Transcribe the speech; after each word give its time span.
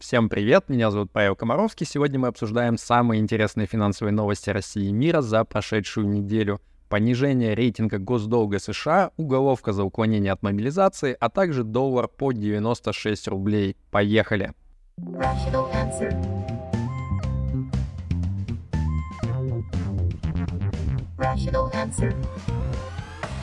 Всем 0.00 0.30
привет, 0.30 0.70
меня 0.70 0.90
зовут 0.90 1.12
Павел 1.12 1.36
Комаровский. 1.36 1.84
Сегодня 1.84 2.18
мы 2.18 2.28
обсуждаем 2.28 2.78
самые 2.78 3.20
интересные 3.20 3.66
финансовые 3.66 4.14
новости 4.14 4.48
России 4.48 4.88
и 4.88 4.92
мира 4.92 5.20
за 5.20 5.44
прошедшую 5.44 6.08
неделю. 6.08 6.58
Понижение 6.88 7.54
рейтинга 7.54 7.98
госдолга 7.98 8.60
США, 8.60 9.10
уголовка 9.18 9.74
за 9.74 9.84
уклонение 9.84 10.32
от 10.32 10.42
мобилизации, 10.42 11.14
а 11.20 11.28
также 11.28 11.64
доллар 11.64 12.08
по 12.08 12.32
96 12.32 13.28
рублей. 13.28 13.76
Поехали! 13.90 14.54
Rational 14.96 15.70
answer. 21.74 22.16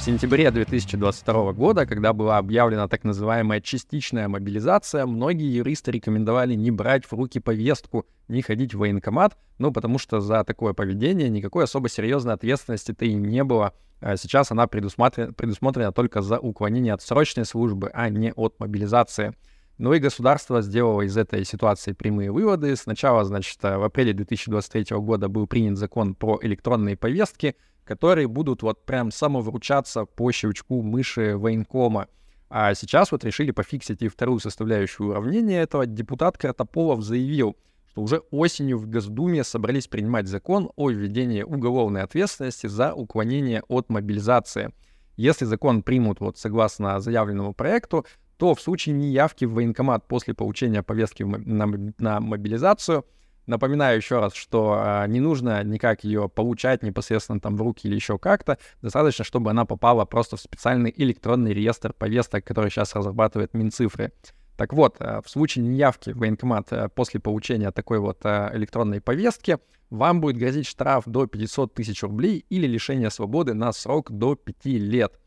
Сентябре 0.07 0.49
2022 0.51 1.51
года, 1.51 1.85
когда 1.85 2.13
была 2.13 2.37
объявлена 2.37 2.87
так 2.87 3.03
называемая 3.03 3.59
частичная 3.59 4.29
мобилизация, 4.29 5.05
многие 5.05 5.53
юристы 5.53 5.91
рекомендовали 5.91 6.53
не 6.53 6.71
брать 6.71 7.03
в 7.03 7.11
руки 7.11 7.41
повестку, 7.41 8.05
не 8.29 8.41
ходить 8.41 8.73
в 8.73 8.77
военкомат, 8.77 9.37
ну, 9.57 9.73
потому 9.73 9.99
что 9.99 10.21
за 10.21 10.45
такое 10.45 10.71
поведение 10.71 11.27
никакой 11.27 11.65
особо 11.65 11.89
серьезной 11.89 12.35
ответственности-то 12.35 13.03
и 13.03 13.15
не 13.15 13.43
было. 13.43 13.73
А 13.99 14.15
сейчас 14.15 14.49
она 14.49 14.65
предусмотрена, 14.67 15.33
предусмотрена 15.33 15.91
только 15.91 16.21
за 16.21 16.39
уклонение 16.39 16.93
от 16.93 17.01
срочной 17.01 17.43
службы, 17.43 17.91
а 17.93 18.07
не 18.07 18.31
от 18.31 18.61
мобилизации. 18.61 19.35
Ну 19.77 19.93
и 19.93 19.99
государство 19.99 20.61
сделало 20.61 21.01
из 21.03 21.15
этой 21.17 21.45
ситуации 21.45 21.91
прямые 21.91 22.31
выводы. 22.31 22.75
Сначала, 22.75 23.23
значит, 23.23 23.61
в 23.61 23.83
апреле 23.83 24.13
2023 24.13 24.97
года 24.97 25.27
был 25.27 25.45
принят 25.45 25.77
закон 25.77 26.15
про 26.15 26.39
электронные 26.41 26.97
повестки, 26.97 27.55
которые 27.83 28.27
будут 28.27 28.63
вот 28.63 28.85
прям 28.85 29.11
самовручаться 29.11 30.05
по 30.05 30.31
щелчку 30.31 30.81
мыши 30.81 31.37
военкома. 31.37 32.07
А 32.49 32.73
сейчас 32.73 33.11
вот 33.11 33.23
решили 33.23 33.51
пофиксить 33.51 34.01
и 34.01 34.07
вторую 34.07 34.39
составляющую 34.39 35.09
уравнения 35.09 35.61
этого. 35.61 35.85
Депутат 35.85 36.37
Картополов 36.37 37.03
заявил, 37.03 37.55
что 37.91 38.01
уже 38.01 38.23
осенью 38.31 38.79
в 38.79 38.89
Госдуме 38.89 39.43
собрались 39.43 39.87
принимать 39.87 40.27
закон 40.27 40.71
о 40.75 40.89
введении 40.89 41.43
уголовной 41.43 42.01
ответственности 42.01 42.65
за 42.65 42.93
уклонение 42.93 43.61
от 43.67 43.89
мобилизации. 43.89 44.71
Если 45.17 45.45
закон 45.45 45.83
примут 45.83 46.19
вот 46.19 46.37
согласно 46.37 46.99
заявленному 46.99 47.53
проекту, 47.53 48.05
то 48.37 48.53
в 48.55 48.61
случае 48.61 48.95
неявки 48.95 49.45
в 49.45 49.53
военкомат 49.53 50.07
после 50.07 50.33
получения 50.33 50.83
повестки 50.83 51.23
на, 51.23 51.65
на 51.97 52.19
мобилизацию, 52.19 53.05
напоминаю 53.47 53.97
еще 53.97 54.19
раз, 54.19 54.33
что 54.33 54.77
а, 54.77 55.07
не 55.07 55.19
нужно 55.19 55.63
никак 55.63 56.03
ее 56.03 56.29
получать 56.29 56.83
непосредственно 56.83 57.39
там 57.39 57.57
в 57.57 57.61
руки 57.61 57.87
или 57.87 57.95
еще 57.95 58.19
как-то, 58.19 58.59
достаточно, 58.81 59.25
чтобы 59.25 59.49
она 59.49 59.65
попала 59.65 60.05
просто 60.05 60.37
в 60.37 60.41
специальный 60.41 60.93
электронный 60.95 61.53
реестр 61.53 61.93
повесток, 61.93 62.45
который 62.45 62.69
сейчас 62.69 62.93
разрабатывает 62.95 63.53
Минцифры. 63.53 64.11
Так 64.55 64.73
вот, 64.73 64.97
а, 64.99 65.21
в 65.21 65.29
случае 65.29 65.65
неявки 65.65 66.11
в 66.11 66.17
военкомат 66.17 66.67
а, 66.71 66.89
после 66.89 67.19
получения 67.19 67.71
такой 67.71 67.99
вот 67.99 68.23
электронной 68.23 69.01
повестки, 69.01 69.57
вам 69.89 70.19
будет 70.19 70.37
грозить 70.37 70.67
штраф 70.67 71.05
до 71.05 71.27
500 71.27 71.73
тысяч 71.73 72.03
рублей 72.03 72.45
или 72.49 72.67
лишение 72.67 73.09
свободы 73.09 73.53
на 73.53 73.71
срок 73.71 74.11
до 74.11 74.35
5 74.35 74.65
лет. 74.65 75.17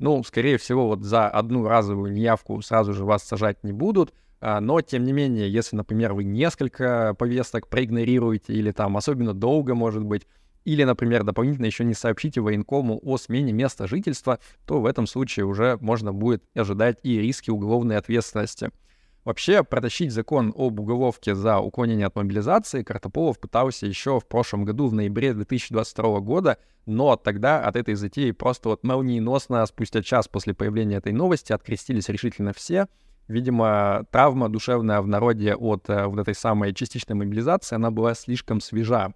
Ну, 0.00 0.24
скорее 0.24 0.56
всего, 0.56 0.86
вот 0.88 1.02
за 1.04 1.28
одну 1.28 1.68
разовую 1.68 2.10
неявку 2.12 2.62
сразу 2.62 2.94
же 2.94 3.04
вас 3.04 3.22
сажать 3.22 3.62
не 3.62 3.72
будут, 3.72 4.14
а, 4.40 4.58
но, 4.60 4.80
тем 4.80 5.04
не 5.04 5.12
менее, 5.12 5.52
если, 5.52 5.76
например, 5.76 6.14
вы 6.14 6.24
несколько 6.24 7.14
повесток 7.18 7.68
проигнорируете 7.68 8.54
или 8.54 8.72
там 8.72 8.96
особенно 8.96 9.34
долго, 9.34 9.74
может 9.74 10.02
быть, 10.02 10.26
или, 10.64 10.84
например, 10.84 11.22
дополнительно 11.22 11.66
еще 11.66 11.84
не 11.84 11.92
сообщите 11.92 12.40
военкому 12.40 12.98
о 13.02 13.18
смене 13.18 13.52
места 13.52 13.86
жительства, 13.86 14.38
то 14.64 14.80
в 14.80 14.86
этом 14.86 15.06
случае 15.06 15.44
уже 15.44 15.76
можно 15.82 16.14
будет 16.14 16.42
ожидать 16.54 16.98
и 17.02 17.18
риски 17.20 17.50
уголовной 17.50 17.98
ответственности. 17.98 18.70
Вообще, 19.24 19.62
протащить 19.62 20.12
закон 20.12 20.54
об 20.56 20.80
уголовке 20.80 21.34
за 21.34 21.58
уклонение 21.58 22.06
от 22.06 22.16
мобилизации 22.16 22.82
Картополов 22.82 23.38
пытался 23.38 23.86
еще 23.86 24.18
в 24.18 24.26
прошлом 24.26 24.64
году, 24.64 24.88
в 24.88 24.94
ноябре 24.94 25.34
2022 25.34 26.20
года, 26.20 26.56
но 26.86 27.16
тогда 27.16 27.62
от 27.62 27.76
этой 27.76 27.94
затеи 27.94 28.30
просто 28.30 28.70
вот 28.70 28.82
молниеносно, 28.82 29.64
спустя 29.66 30.02
час 30.02 30.26
после 30.26 30.54
появления 30.54 30.96
этой 30.96 31.12
новости, 31.12 31.52
открестились 31.52 32.08
решительно 32.08 32.54
все. 32.54 32.86
Видимо, 33.28 34.06
травма 34.10 34.48
душевная 34.48 35.02
в 35.02 35.06
народе 35.06 35.54
от 35.54 35.88
э, 35.88 36.06
вот 36.06 36.18
этой 36.18 36.34
самой 36.34 36.74
частичной 36.74 37.14
мобилизации, 37.14 37.76
она 37.76 37.90
была 37.90 38.14
слишком 38.14 38.60
свежа. 38.60 39.12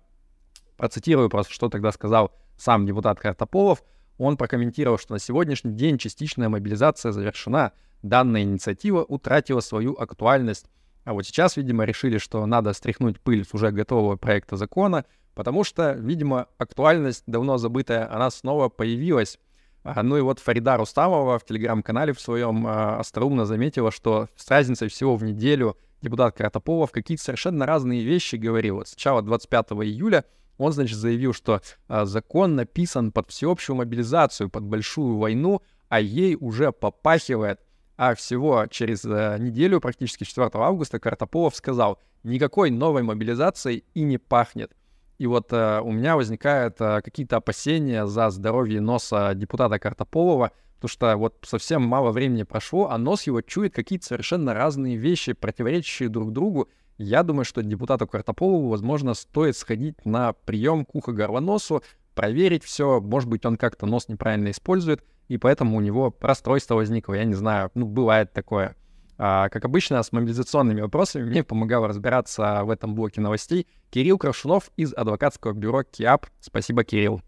Процитирую 0.76 1.31
просто, 1.31 1.53
что 1.53 1.69
тогда 1.69 1.91
сказал 1.93 2.31
сам 2.56 2.87
депутат 2.87 3.19
Картополов. 3.19 3.82
Он 4.19 4.36
прокомментировал, 4.36 4.98
что 4.98 5.12
на 5.12 5.19
сегодняшний 5.19 5.72
день 5.72 5.98
частичная 5.98 6.48
мобилизация 6.48 7.12
завершена, 7.12 7.72
данная 8.02 8.42
инициатива 8.42 9.02
утратила 9.02 9.60
свою 9.60 9.94
актуальность. 9.94 10.66
А 11.04 11.12
вот 11.12 11.26
сейчас, 11.26 11.56
видимо, 11.56 11.84
решили, 11.84 12.19
что 12.19 12.44
надо 12.47 12.72
стряхнуть 12.72 13.20
пыль 13.20 13.44
с 13.44 13.52
уже 13.54 13.70
готового 13.70 14.16
проекта 14.16 14.56
закона, 14.56 15.04
потому 15.34 15.64
что, 15.64 15.92
видимо, 15.92 16.47
актуальность 16.58 17.25
давно 17.26 17.58
забытая, 17.58 18.10
она 18.12 18.30
снова 18.30 18.69
появилась. 18.69 19.38
А, 19.82 20.02
ну 20.02 20.16
и 20.16 20.22
вот 20.22 20.38
Фарида 20.38 20.78
Рустамова 20.78 21.38
в 21.38 21.44
телеграм-канале 21.44 22.14
в 22.14 22.20
своем 22.20 22.66
а, 22.66 23.00
остроумно 23.00 23.44
заметила, 23.44 23.91
что 23.91 24.28
с 24.36 24.48
разницей 24.48 24.88
всего 24.88 25.16
в 25.16 25.25
неделю 25.25 25.76
депутат 26.00 26.36
Кратополов 26.36 26.91
какие-то 26.91 27.22
совершенно 27.22 27.66
разные 27.66 28.02
вещи 28.02 28.36
говорил. 28.36 28.82
Сначала 28.86 29.20
25 29.20 29.72
июля 29.82 30.25
он, 30.59 30.72
значит, 30.72 30.97
заявил, 30.97 31.32
что 31.32 31.60
а, 31.88 32.04
закон 32.04 32.54
написан 32.54 33.12
под 33.12 33.31
всеобщую 33.31 33.76
мобилизацию, 33.76 34.48
под 34.50 34.65
большую 34.65 35.19
войну, 35.19 35.62
а 35.88 36.00
ей 36.00 36.37
уже 36.38 36.72
попахивает. 36.72 37.60
А 37.97 38.15
всего 38.15 38.66
через 38.70 39.04
а, 39.04 39.37
неделю, 39.38 39.81
практически 39.81 40.25
4 40.25 40.50
августа, 40.54 40.98
Картополов 40.98 41.54
сказал, 41.56 42.00
никакой 42.22 42.70
новой 42.70 43.03
мобилизации 43.03 43.84
и 43.94 44.03
не 44.03 44.19
пахнет. 44.19 44.72
И 45.19 45.26
вот 45.26 45.53
э, 45.53 45.81
у 45.81 45.93
меня 45.93 46.16
возникают 46.16 46.81
э, 46.81 47.00
какие-то 47.03 47.37
опасения 47.37 48.06
за 48.06 48.31
здоровье 48.31 48.81
носа 48.81 49.32
депутата 49.34 49.78
Картополова, 49.78 50.50
потому 50.75 50.88
что 50.88 51.16
вот 51.16 51.37
совсем 51.47 51.82
мало 51.82 52.10
времени 52.10 52.43
прошло, 52.43 52.91
а 52.91 52.98
нос 52.98 53.22
его 53.22 53.41
чует 53.41 53.75
какие-то 53.75 54.06
совершенно 54.06 54.54
разные 54.54 54.97
вещи, 54.97 55.32
противоречащие 55.32 56.09
друг 56.09 56.32
другу. 56.32 56.69
Я 56.97 57.22
думаю, 57.22 57.44
что 57.44 57.62
депутату 57.62 58.06
Картополову, 58.06 58.69
возможно, 58.69 59.15
стоит 59.15 59.56
сходить 59.56 60.05
на 60.05 60.32
прием 60.32 60.84
к 60.84 60.94
ухо-горлоносу, 60.94 61.82
проверить 62.15 62.65
все, 62.65 63.00
может 63.00 63.28
быть, 63.28 63.44
он 63.44 63.56
как-то 63.56 63.87
нос 63.87 64.09
неправильно 64.09 64.50
использует, 64.50 65.05
и 65.28 65.38
поэтому 65.38 65.77
у 65.77 65.81
него 65.81 66.15
расстройство 66.21 66.77
возникло, 66.77 67.15
я 67.15 67.25
не 67.25 67.34
знаю, 67.34 67.71
ну, 67.75 67.87
бывает 67.87 68.32
такое. 68.32 68.77
А, 69.16 69.49
как 69.49 69.65
обычно, 69.65 70.03
с 70.03 70.12
мобилизационными 70.12 70.81
вопросами 70.81 71.25
мне 71.25 71.44
помогал 71.44 71.87
разбираться 71.87 72.62
в 72.65 72.71
этом 72.71 72.94
блоке 72.94 73.21
новостей 73.21 73.66
Кирилл 73.91 74.19
Крашунов 74.19 74.71
из 74.76 74.93
адвокатского 74.93 75.53
бюро 75.53 75.84
КИАП. 75.84 76.26
Спасибо, 76.41 76.84
Кирилл. 76.84 77.21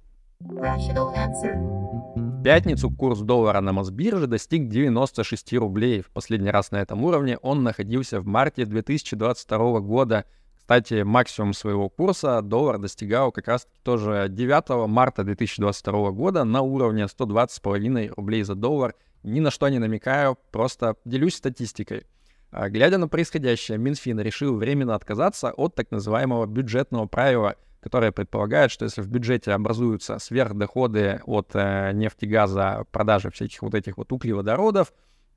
Пятницу 2.46 2.92
курс 2.92 3.22
доллара 3.22 3.60
на 3.60 3.72
Мосбирже 3.72 4.28
достиг 4.28 4.68
96 4.68 5.54
рублей. 5.54 6.00
В 6.00 6.10
последний 6.10 6.50
раз 6.50 6.70
на 6.70 6.76
этом 6.76 7.02
уровне 7.02 7.38
он 7.38 7.64
находился 7.64 8.20
в 8.20 8.26
марте 8.28 8.64
2022 8.64 9.80
года. 9.80 10.26
Кстати, 10.56 11.02
максимум 11.02 11.54
своего 11.54 11.88
курса 11.88 12.40
доллар 12.42 12.78
достигал 12.78 13.32
как 13.32 13.48
раз 13.48 13.66
тоже 13.82 14.28
9 14.30 14.88
марта 14.88 15.24
2022 15.24 16.12
года 16.12 16.44
на 16.44 16.60
уровне 16.60 17.06
120,5 17.06 18.14
рублей 18.14 18.44
за 18.44 18.54
доллар– 18.54 18.94
ни 19.24 19.40
на 19.40 19.50
что 19.50 19.68
не 19.68 19.80
намекаю, 19.80 20.38
просто 20.52 20.94
делюсь 21.04 21.34
статистикой. 21.34 22.06
А, 22.52 22.68
глядя 22.68 22.98
на 22.98 23.08
происходящее, 23.08 23.76
Минфин 23.76 24.20
решил 24.20 24.56
временно 24.56 24.94
отказаться 24.94 25.50
от 25.50 25.74
так 25.74 25.90
называемого 25.90 26.46
бюджетного 26.46 27.06
правила, 27.06 27.56
которое 27.86 28.10
предполагает, 28.10 28.72
что 28.72 28.84
если 28.84 29.00
в 29.00 29.06
бюджете 29.06 29.52
образуются 29.52 30.18
сверхдоходы 30.18 31.20
от 31.24 31.50
э, 31.54 31.92
нефти, 31.94 32.24
газа, 32.24 32.84
продажи 32.90 33.30
всяких 33.30 33.62
вот 33.62 33.76
этих 33.76 33.96
вот 33.96 34.10
углеводородов, 34.10 34.92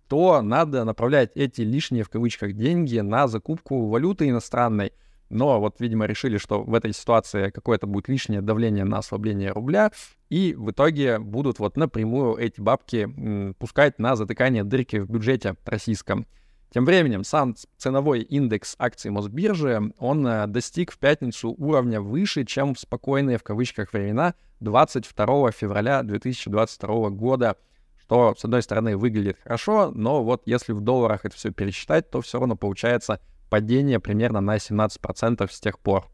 то 0.08 0.42
надо 0.42 0.84
направлять 0.84 1.30
эти 1.36 1.62
лишние 1.62 2.04
в 2.04 2.10
кавычках 2.10 2.54
деньги 2.54 2.98
на 2.98 3.28
закупку 3.28 3.86
валюты 3.86 4.30
иностранной, 4.30 4.94
но 5.30 5.60
вот, 5.60 5.76
видимо, 5.80 6.08
решили, 6.08 6.40
что 6.40 6.64
в 6.64 6.74
этой 6.74 6.92
ситуации 6.92 7.52
какое-то 7.52 7.86
будет 7.86 8.08
лишнее 8.08 8.42
давление 8.42 8.84
на 8.84 8.98
ослабление 8.98 9.52
рубля, 9.52 9.92
и 10.32 10.56
в 10.58 10.72
итоге 10.72 11.20
будут 11.20 11.60
вот 11.60 11.78
напрямую 11.78 12.36
эти 12.38 12.60
бабки 12.60 13.04
м, 13.04 13.54
пускать 13.60 14.00
на 14.00 14.16
затыкание 14.16 14.64
дырки 14.64 14.96
в 14.96 15.08
бюджете 15.08 15.56
российском. 15.66 16.26
Тем 16.72 16.86
временем 16.86 17.24
сам 17.24 17.56
ценовой 17.78 18.22
индекс 18.22 18.76
акций 18.78 19.10
Мосбиржи, 19.10 19.92
он 19.98 20.28
э, 20.28 20.46
достиг 20.46 20.92
в 20.92 21.00
пятницу 21.00 21.56
уровня 21.58 22.00
выше, 22.00 22.46
чем 22.46 22.76
в 22.76 22.80
спокойные 22.80 23.40
в 23.40 23.44
кавычках 23.44 23.92
времена 23.92 24.36
22 24.60 25.52
февраля 25.52 26.04
2022 26.04 27.10
года, 27.10 27.58
что, 28.00 28.36
с 28.38 28.46
одной 28.46 28.62
стороны, 28.62 28.98
выглядит 28.98 29.40
хорошо, 29.44 29.92
но 29.96 30.24
вот 30.24 30.44
если 30.46 30.74
в 30.74 30.82
долларах 30.82 31.26
это 31.26 31.36
все 31.36 31.52
пересчитать, 31.52 32.12
то 32.12 32.22
все 32.22 32.38
равно 32.38 32.56
получается 32.56 33.20
падение 33.50 34.00
примерно 34.00 34.40
на 34.40 34.58
17% 34.58 35.52
с 35.52 35.60
тех 35.60 35.80
пор. 35.80 36.08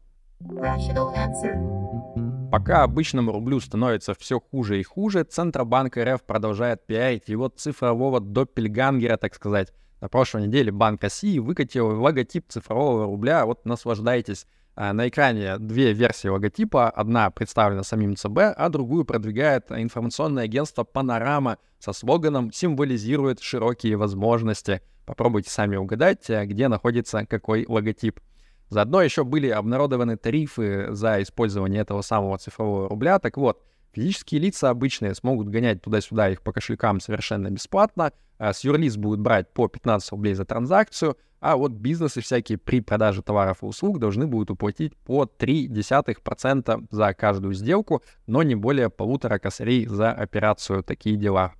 Пока 2.50 2.82
обычному 2.82 3.32
рублю 3.32 3.60
становится 3.60 4.14
все 4.14 4.40
хуже 4.40 4.80
и 4.80 4.82
хуже, 4.82 5.24
Центробанк 5.24 5.98
РФ 5.98 6.22
продолжает 6.22 6.86
пиарить 6.86 7.28
его 7.28 7.48
цифрового 7.48 8.20
доппельгангера, 8.20 9.18
так 9.18 9.34
сказать. 9.34 9.72
На 10.00 10.08
прошлой 10.08 10.46
неделе 10.46 10.70
Банк 10.70 11.02
России 11.02 11.38
выкатил 11.38 12.00
логотип 12.00 12.46
цифрового 12.48 13.06
рубля. 13.06 13.46
Вот 13.46 13.64
наслаждайтесь. 13.64 14.46
А, 14.78 14.92
на 14.92 15.08
экране 15.08 15.56
две 15.58 15.94
версии 15.94 16.28
логотипа. 16.28 16.90
Одна 16.90 17.30
представлена 17.30 17.82
самим 17.82 18.14
ЦБ, 18.14 18.38
а 18.56 18.68
другую 18.68 19.06
продвигает 19.06 19.72
информационное 19.72 20.44
агентство 20.44 20.84
«Панорама» 20.84 21.56
со 21.78 21.94
слоганом 21.94 22.52
«Символизирует 22.52 23.40
широкие 23.40 23.96
возможности». 23.96 24.82
Попробуйте 25.06 25.50
сами 25.50 25.76
угадать, 25.76 26.28
э, 26.28 26.44
где 26.44 26.68
находится 26.68 27.24
какой 27.24 27.64
логотип. 27.66 28.20
Заодно 28.68 29.00
еще 29.00 29.24
были 29.24 29.48
обнародованы 29.48 30.16
тарифы 30.16 30.88
за 30.90 31.22
использование 31.22 31.80
этого 31.80 32.02
самого 32.02 32.36
цифрового 32.36 32.88
рубля. 32.88 33.18
Так 33.18 33.38
вот, 33.38 33.62
Физические 33.96 34.42
лица 34.42 34.68
обычные 34.68 35.14
смогут 35.14 35.48
гонять 35.48 35.80
туда-сюда 35.80 36.28
их 36.28 36.42
по 36.42 36.52
кошелькам 36.52 37.00
совершенно 37.00 37.50
бесплатно. 37.50 38.12
А 38.36 38.52
с 38.52 38.62
юрлиц 38.62 38.96
будут 38.96 39.20
брать 39.20 39.50
по 39.54 39.68
15 39.68 40.10
рублей 40.10 40.34
за 40.34 40.44
транзакцию, 40.44 41.16
а 41.40 41.56
вот 41.56 41.72
бизнесы 41.72 42.20
всякие 42.20 42.58
при 42.58 42.82
продаже 42.82 43.22
товаров 43.22 43.62
и 43.62 43.64
услуг 43.64 43.98
должны 43.98 44.26
будут 44.26 44.50
уплатить 44.50 44.94
по 44.98 45.24
0,3% 45.24 46.88
за 46.90 47.14
каждую 47.14 47.54
сделку, 47.54 48.02
но 48.26 48.42
не 48.42 48.54
более 48.54 48.90
полутора 48.90 49.38
косарей 49.38 49.86
за 49.86 50.12
операцию. 50.12 50.82
Такие 50.82 51.16
дела. 51.16 51.54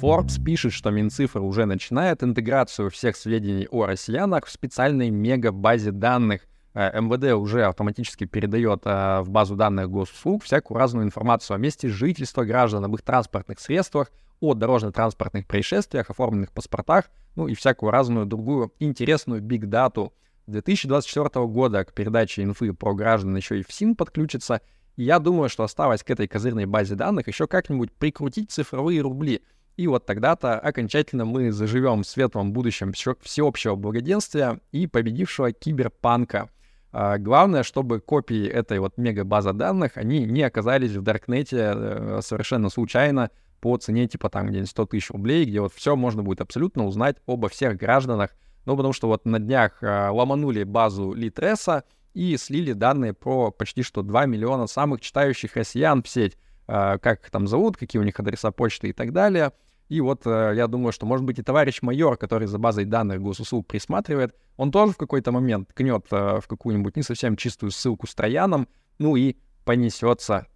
Forbes 0.00 0.42
пишет, 0.42 0.72
что 0.72 0.90
Минцифра 0.90 1.42
уже 1.42 1.66
начинает 1.66 2.22
интеграцию 2.22 2.88
всех 2.88 3.14
сведений 3.14 3.68
о 3.70 3.84
россиянах 3.84 4.46
в 4.46 4.50
специальной 4.50 5.10
мегабазе 5.10 5.90
данных. 5.90 6.46
Э, 6.74 6.98
МВД 7.00 7.34
уже 7.34 7.64
автоматически 7.64 8.24
передает 8.24 8.82
э, 8.84 9.20
в 9.20 9.28
базу 9.28 9.56
данных 9.56 9.90
госуслуг 9.90 10.42
всякую 10.42 10.78
разную 10.78 11.04
информацию 11.04 11.54
о 11.54 11.58
месте 11.58 11.88
жительства 11.88 12.44
граждан, 12.44 12.84
об 12.84 12.94
их 12.94 13.02
транспортных 13.02 13.60
средствах, 13.60 14.10
о 14.40 14.54
дорожно-транспортных 14.54 15.46
происшествиях, 15.46 16.08
оформленных 16.08 16.50
паспортах, 16.52 17.10
ну 17.36 17.46
и 17.46 17.54
всякую 17.54 17.90
разную 17.90 18.26
другую 18.26 18.72
интересную 18.78 19.42
биг-дату. 19.42 20.12
2024 20.46 21.46
года 21.46 21.84
к 21.84 21.92
передаче 21.92 22.42
инфы 22.42 22.72
про 22.72 22.94
граждан 22.94 23.36
еще 23.36 23.60
и 23.60 23.62
ФСИН 23.62 23.94
подключится. 23.94 24.60
И 24.96 25.04
я 25.04 25.18
думаю, 25.18 25.48
что 25.48 25.62
осталось 25.62 26.02
к 26.02 26.10
этой 26.10 26.26
козырной 26.26 26.66
базе 26.66 26.96
данных 26.96 27.28
еще 27.28 27.46
как-нибудь 27.46 27.92
прикрутить 27.92 28.50
цифровые 28.50 29.02
рубли. 29.02 29.42
И 29.76 29.86
вот 29.86 30.04
тогда-то 30.04 30.58
окончательно 30.58 31.24
мы 31.24 31.52
заживем 31.52 32.02
в 32.02 32.06
светлом 32.06 32.52
будущем 32.52 32.92
всеобщего 32.92 33.76
благоденствия 33.76 34.60
и 34.72 34.86
победившего 34.86 35.52
киберпанка— 35.52 36.50
главное, 36.92 37.62
чтобы 37.62 38.00
копии 38.00 38.46
этой 38.46 38.78
вот 38.78 38.98
мега-базы 38.98 39.52
данных, 39.52 39.96
они 39.96 40.24
не 40.24 40.42
оказались 40.42 40.92
в 40.92 41.02
Даркнете 41.02 41.72
э, 41.74 42.20
совершенно 42.22 42.68
случайно 42.68 43.30
по 43.60 43.76
цене 43.78 44.06
типа 44.06 44.28
там 44.28 44.48
где-нибудь 44.48 44.70
100 44.70 44.86
тысяч 44.86 45.10
рублей, 45.10 45.44
где 45.44 45.60
вот 45.60 45.72
все 45.72 45.96
можно 45.96 46.22
будет 46.22 46.40
абсолютно 46.40 46.84
узнать 46.84 47.16
обо 47.26 47.48
всех 47.48 47.76
гражданах. 47.76 48.30
Ну, 48.66 48.76
потому 48.76 48.92
что 48.92 49.08
вот 49.08 49.24
на 49.24 49.38
днях 49.38 49.82
э, 49.82 50.08
ломанули 50.08 50.64
базу 50.64 51.14
Литреса 51.14 51.84
и 52.12 52.36
слили 52.36 52.72
данные 52.72 53.14
про 53.14 53.50
почти 53.50 53.82
что 53.82 54.02
2 54.02 54.26
миллиона 54.26 54.66
самых 54.66 55.00
читающих 55.00 55.56
россиян 55.56 56.02
в 56.02 56.08
сеть. 56.08 56.36
Э, 56.68 56.98
как 56.98 57.24
их 57.24 57.30
там 57.30 57.46
зовут, 57.46 57.76
какие 57.76 58.00
у 58.00 58.04
них 58.04 58.20
адреса 58.20 58.50
почты 58.50 58.88
и 58.88 58.92
так 58.92 59.12
далее. 59.12 59.52
И 59.92 60.00
вот 60.00 60.22
э, 60.26 60.54
я 60.56 60.68
думаю, 60.68 60.90
что, 60.90 61.04
может 61.04 61.26
быть, 61.26 61.38
и 61.38 61.42
товарищ 61.42 61.82
майор, 61.82 62.16
который 62.16 62.46
за 62.46 62.58
базой 62.58 62.86
данных 62.86 63.20
госуслуг 63.20 63.66
присматривает, 63.66 64.34
он 64.56 64.70
тоже 64.70 64.94
в 64.94 64.96
какой-то 64.96 65.32
момент 65.32 65.70
кнет 65.74 66.06
э, 66.10 66.40
в 66.40 66.48
какую-нибудь 66.48 66.96
не 66.96 67.02
совсем 67.02 67.36
чистую 67.36 67.72
ссылку 67.72 68.06
с 68.06 68.14
трояном, 68.14 68.68
ну 68.98 69.16
и 69.16 69.36
понесется. 69.66 70.46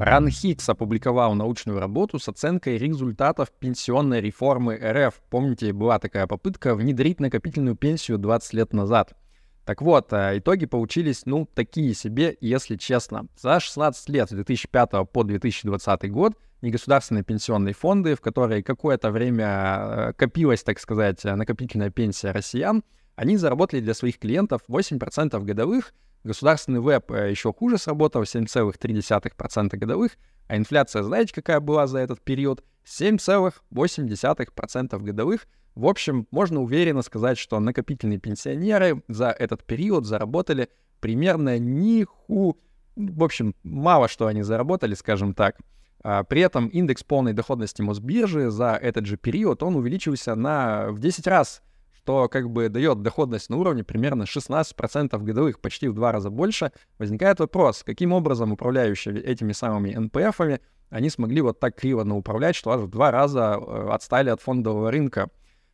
Ранхикс 0.00 0.68
опубликовал 0.68 1.36
научную 1.36 1.78
работу 1.78 2.18
с 2.18 2.28
оценкой 2.28 2.78
результатов 2.78 3.52
пенсионной 3.52 4.20
реформы 4.20 4.74
РФ. 4.74 5.22
Помните, 5.30 5.72
была 5.72 6.00
такая 6.00 6.26
попытка 6.26 6.74
внедрить 6.74 7.20
накопительную 7.20 7.76
пенсию 7.76 8.18
20 8.18 8.54
лет 8.54 8.72
назад. 8.72 9.14
Так 9.64 9.80
вот, 9.80 10.12
э, 10.12 10.38
итоги 10.38 10.66
получились, 10.66 11.22
ну, 11.24 11.48
такие 11.54 11.94
себе, 11.94 12.36
если 12.40 12.76
честно. 12.76 13.26
За 13.36 13.60
16 13.60 14.08
лет, 14.08 14.28
с 14.28 14.32
2005 14.32 15.04
по 15.04 15.22
2020 15.22 16.10
год, 16.10 16.34
негосударственные 16.62 17.24
пенсионные 17.24 17.74
фонды, 17.74 18.14
в 18.14 18.20
которые 18.20 18.62
какое-то 18.62 19.10
время 19.10 19.46
э, 19.46 20.12
копилась, 20.14 20.62
так 20.62 20.80
сказать, 20.80 21.22
накопительная 21.24 21.90
пенсия 21.90 22.32
россиян, 22.32 22.82
они 23.14 23.36
заработали 23.36 23.80
для 23.80 23.94
своих 23.94 24.18
клиентов 24.18 24.62
8% 24.68 25.38
годовых, 25.44 25.92
государственный 26.24 26.80
веб 26.80 27.10
э, 27.12 27.30
еще 27.30 27.52
хуже 27.52 27.78
сработал, 27.78 28.22
7,3% 28.22 29.76
годовых, 29.76 30.12
а 30.48 30.56
инфляция, 30.56 31.02
знаете, 31.02 31.34
какая 31.34 31.60
была 31.60 31.86
за 31.86 32.00
этот 32.00 32.20
период? 32.20 32.64
7,8% 32.84 34.98
годовых. 34.98 35.46
В 35.74 35.86
общем, 35.86 36.26
можно 36.30 36.60
уверенно 36.60 37.02
сказать, 37.02 37.38
что 37.38 37.58
накопительные 37.58 38.18
пенсионеры 38.18 39.02
за 39.08 39.30
этот 39.30 39.64
период 39.64 40.06
заработали 40.06 40.68
примерно 41.00 41.58
ниху... 41.58 42.58
В 42.94 43.24
общем, 43.24 43.54
мало 43.62 44.08
что 44.08 44.26
они 44.26 44.42
заработали, 44.42 44.94
скажем 44.94 45.34
так. 45.34 45.56
А, 46.04 46.24
при 46.24 46.42
этом 46.42 46.68
индекс 46.68 47.02
полной 47.04 47.32
доходности 47.32 47.80
Мосбиржи 47.80 48.50
за 48.50 48.72
этот 48.72 49.06
же 49.06 49.16
период, 49.16 49.62
он 49.62 49.76
увеличился 49.76 50.34
на, 50.34 50.88
в 50.90 50.98
10 50.98 51.26
раз, 51.26 51.62
что 51.94 52.28
как 52.28 52.50
бы 52.50 52.68
дает 52.68 53.02
доходность 53.02 53.48
на 53.48 53.56
уровне 53.56 53.84
примерно 53.84 54.24
16% 54.24 55.16
годовых, 55.22 55.60
почти 55.60 55.88
в 55.88 55.94
два 55.94 56.12
раза 56.12 56.30
больше. 56.30 56.72
Возникает 56.98 57.38
вопрос, 57.40 57.82
каким 57.84 58.12
образом 58.12 58.52
управляющие 58.52 59.22
этими 59.22 59.52
самыми 59.52 59.94
НПФами, 59.94 60.60
они 60.90 61.08
смогли 61.08 61.40
вот 61.40 61.60
так 61.60 61.76
криво 61.76 62.02
управлять, 62.12 62.56
что 62.56 62.72
аж 62.72 62.80
в 62.82 62.88
два 62.88 63.10
раза 63.10 63.56
э, 63.58 63.88
отстали 63.90 64.28
от 64.28 64.42
фондового 64.42 64.90
рынка. 64.90 65.30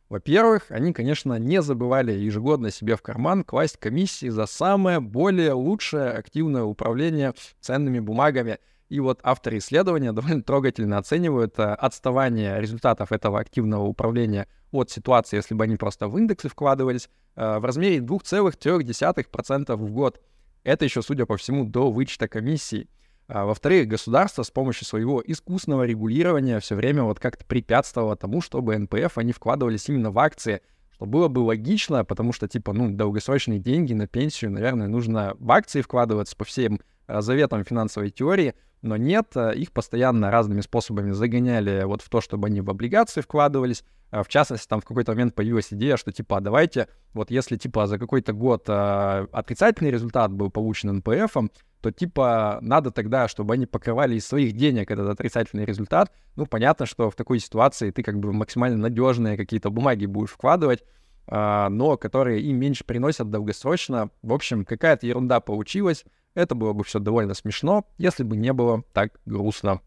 Во-первых, 0.09 0.65
они, 0.69 0.91
конечно, 0.91 1.37
не 1.37 1.61
забывали 1.61 2.11
ежегодно 2.11 2.71
себе 2.71 2.95
в 2.95 3.01
карман 3.01 3.43
класть 3.43 3.77
комиссии 3.77 4.29
за 4.29 4.47
самое 4.47 4.99
более 4.99 5.53
лучшее 5.53 6.09
активное 6.11 6.63
управление 6.63 7.33
ценными 7.61 7.99
бумагами— 7.99 8.57
и 8.89 8.99
вот 8.99 9.19
авторы 9.23 9.59
исследования 9.59 10.11
довольно 10.13 10.43
трогательно 10.43 10.97
оценивают 10.97 11.57
э, 11.59 11.63
отставание 11.63 12.59
результатов 12.59 13.11
этого 13.11 13.39
активного 13.39 13.83
управления 13.83 14.47
от 14.71 14.89
ситуации, 14.89 15.37
если 15.37 15.53
бы 15.55 15.63
они 15.63 15.77
просто 15.77 16.07
в 16.07 16.17
индексы 16.17 16.49
вкладывались, 16.49 17.09
э, 17.35 17.59
в 17.59 17.65
размере 17.65 17.99
2,3% 17.99 19.75
в 19.75 19.91
год. 19.91 20.21
Это 20.63 20.85
еще, 20.85 21.01
судя 21.01 21.25
по 21.25 21.37
всему, 21.37 21.65
до 21.65 21.91
вычета 21.91 22.27
комиссии. 22.27 22.89
А, 23.31 23.45
во-вторых, 23.45 23.87
государство 23.87 24.41
с 24.41 24.49
помощью 24.49 24.87
своего 24.87 25.21
искусственного 25.23 25.83
регулирования 25.83 26.59
все 26.59 26.73
время 26.73 27.03
вот 27.03 27.19
как-то 27.19 27.45
препятствовало 27.45 28.15
тому, 28.15 28.41
чтобы 28.41 28.75
НПФ 28.75 29.19
они 29.19 29.33
вкладывались 29.33 29.87
именно 29.87 30.09
в 30.09 30.17
акции, 30.17 30.61
что 30.91 31.05
было 31.05 31.27
бы 31.27 31.39
логично, 31.39 32.03
потому 32.03 32.33
что, 32.33 32.47
типа, 32.47 32.73
ну, 32.73 32.89
долгосрочные 32.89 33.59
деньги 33.59 33.93
на 33.93 34.07
пенсию, 34.07 34.49
наверное, 34.51 34.87
нужно 34.87 35.35
в 35.37 35.51
акции 35.51 35.81
вкладываться 35.81 36.35
по 36.35 36.43
всем 36.43 36.79
э, 37.07 37.21
заветам 37.21 37.63
финансовой 37.63 38.09
теории— 38.09 38.55
но 38.81 38.95
нет, 38.97 39.35
э, 39.35 39.55
их 39.55 39.71
постоянно 39.71 40.31
разными 40.31 40.61
способами 40.61 41.11
загоняли 41.11 41.83
вот 41.83 42.01
в 42.01 42.09
то, 42.09 42.21
чтобы 42.21 42.47
они 42.47 42.61
в 42.61 42.69
облигации 42.69 43.21
вкладывались. 43.21 43.83
Э, 44.11 44.23
в 44.23 44.29
частности, 44.29 44.67
там 44.67 44.79
в 44.79 44.85
какой-то 44.85 45.11
момент 45.11 45.35
появилась 45.35 45.73
идея, 45.73 45.97
что 45.97 46.11
типа, 46.11 46.37
а 46.37 46.39
давайте, 46.39 46.87
вот 47.13 47.29
если 47.29 47.57
типа 47.57 47.87
за 47.87 47.99
какой-то 47.99 48.31
год 48.31 48.65
э, 48.67 49.27
отрицательный 49.31 49.91
результат 49.91 50.31
был 50.31 50.49
получен 50.49 50.93
НПФ, 50.97 51.51
то 51.81 51.91
типа 51.91 52.59
надо 52.61 52.91
тогда, 52.91 53.27
чтобы 53.27 53.53
они 53.53 53.65
покрывали 53.65 54.15
из 54.15 54.27
своих 54.27 54.53
денег 54.53 54.91
этот 54.91 55.09
отрицательный 55.09 55.65
результат. 55.65 56.11
Ну, 56.35 56.45
понятно, 56.45 56.85
что 56.85 57.09
в 57.09 57.15
такой 57.15 57.39
ситуации 57.39 57.91
ты 57.91 58.03
как 58.03 58.19
бы 58.19 58.33
максимально 58.33 58.77
надежные 58.77 59.37
какие-то 59.37 59.69
бумаги 59.69 60.05
будешь 60.05 60.31
вкладывать, 60.31 60.83
э, 61.27 61.67
но 61.69 61.97
которые 61.97 62.41
им 62.41 62.57
меньше 62.57 62.83
приносят 62.83 63.29
долгосрочно. 63.29 64.09
В 64.21 64.33
общем, 64.33 64.65
какая-то 64.65 65.07
ерунда 65.07 65.39
получилась. 65.39 66.05
Это 66.35 66.55
было 66.55 66.73
бы 66.73 66.83
все 66.83 66.99
довольно 66.99 67.33
смешно, 67.33 67.85
если 67.97 68.23
бы 68.23 68.37
не 68.37 68.53
было 68.53 68.83
так 68.93 69.19
грустно. 69.25 69.81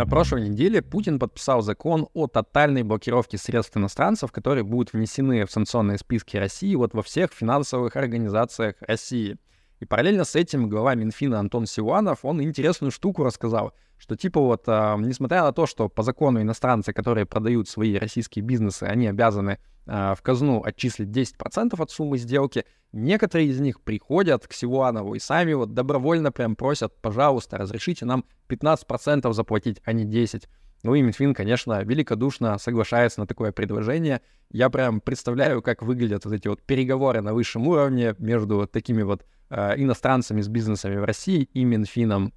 На 0.00 0.06
прошлой 0.06 0.48
неделе 0.48 0.80
Путин 0.80 1.18
подписал 1.18 1.60
закон 1.60 2.08
о 2.14 2.26
тотальной 2.26 2.82
блокировке 2.82 3.36
средств 3.36 3.76
иностранцев, 3.76 4.32
которые 4.32 4.64
будут 4.64 4.94
внесены 4.94 5.44
в 5.44 5.50
санкционные 5.50 5.98
списки 5.98 6.38
России 6.38 6.74
вот 6.74 6.94
во 6.94 7.02
всех 7.02 7.34
финансовых 7.34 7.96
организациях 7.96 8.76
России. 8.80 9.36
И 9.80 9.86
параллельно 9.86 10.24
с 10.24 10.36
этим 10.36 10.68
глава 10.68 10.94
Минфина 10.94 11.38
Антон 11.40 11.64
Силуанов, 11.64 12.26
он 12.26 12.42
интересную 12.42 12.90
штуку 12.90 13.24
рассказал, 13.24 13.72
что 13.96 14.14
типа 14.14 14.38
вот, 14.38 14.64
э, 14.66 14.96
несмотря 14.98 15.42
на 15.42 15.52
то, 15.52 15.64
что 15.64 15.88
по 15.88 16.02
закону 16.02 16.42
иностранцы, 16.42 16.92
которые 16.92 17.24
продают 17.24 17.66
свои 17.66 17.96
российские 17.96 18.44
бизнесы, 18.44 18.84
они 18.84 19.06
обязаны 19.06 19.58
э, 19.86 20.14
в 20.14 20.20
казну 20.20 20.62
отчислить 20.62 21.08
10% 21.08 21.82
от 21.82 21.90
суммы 21.90 22.18
сделки, 22.18 22.66
некоторые 22.92 23.48
из 23.48 23.58
них 23.58 23.80
приходят 23.80 24.46
к 24.46 24.52
Силуанову 24.52 25.14
и 25.14 25.18
сами 25.18 25.54
вот 25.54 25.72
добровольно 25.72 26.30
прям 26.30 26.56
просят, 26.56 26.94
пожалуйста, 27.00 27.56
разрешите 27.56 28.04
нам 28.04 28.26
15% 28.50 29.32
заплатить, 29.32 29.80
а 29.84 29.94
не 29.94 30.04
10%. 30.04 30.44
Ну 30.82 30.94
и 30.94 31.02
Минфин, 31.02 31.34
конечно, 31.34 31.82
великодушно 31.82 32.58
соглашается 32.58 33.20
на 33.20 33.26
такое 33.26 33.52
предложение. 33.52 34.20
Я 34.50 34.70
прям 34.70 35.00
представляю, 35.00 35.62
как 35.62 35.82
выглядят 35.82 36.24
вот 36.24 36.34
эти 36.34 36.48
вот 36.48 36.62
переговоры 36.62 37.20
на 37.20 37.34
высшем 37.34 37.66
уровне 37.66 38.14
между 38.18 38.66
такими 38.66 39.02
вот 39.02 39.24
иностранцами 39.50 40.40
с 40.40 40.48
бизнесами 40.48 40.96
в 40.96 41.04
России 41.04 41.48
и 41.52 41.64
Минфином. 41.64 42.32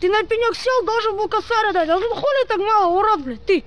Ты 0.00 0.08
на 0.08 0.22
пенек 0.22 0.54
сел, 0.54 0.86
должен 0.86 1.16
был 1.16 1.28
косарь 1.28 1.72
дать, 1.72 1.88
а 1.88 1.98
хули 1.98 2.46
так 2.46 2.58
мало, 2.58 2.98
урод, 2.98 3.24
блядь, 3.24 3.44
ты. 3.46 3.64